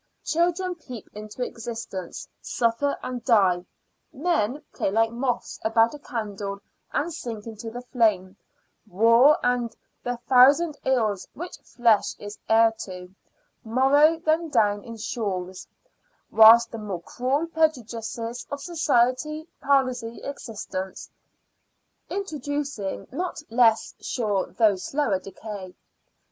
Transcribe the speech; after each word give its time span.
Children 0.23 0.73
peep 0.73 1.07
into 1.13 1.43
existence, 1.43 2.27
suffer, 2.41 2.97
and 3.03 3.23
die; 3.23 3.63
men 4.11 4.63
play 4.73 4.89
like 4.89 5.11
moths 5.11 5.59
about 5.63 5.93
a 5.93 5.99
candle, 5.99 6.59
and 6.91 7.13
sink 7.13 7.45
into 7.45 7.69
the 7.69 7.83
flame; 7.83 8.35
war, 8.87 9.37
and 9.43 9.75
"the 10.03 10.17
thousand 10.27 10.75
ills 10.85 11.27
which 11.35 11.55
flesh 11.59 12.15
is 12.17 12.39
heir 12.49 12.71
to," 12.79 13.13
mow 13.63 14.17
them 14.17 14.49
down 14.49 14.83
in 14.83 14.97
shoals; 14.97 15.67
whilst 16.31 16.71
the 16.71 16.79
more 16.79 17.03
cruel 17.03 17.45
prejudices 17.45 18.47
of 18.49 18.59
society 18.59 19.47
palsy 19.61 20.19
existence, 20.23 21.11
introducing 22.09 23.05
not 23.11 23.39
less 23.51 23.93
sure 23.99 24.47
though 24.57 24.75
slower 24.77 25.19
decay. 25.19 25.75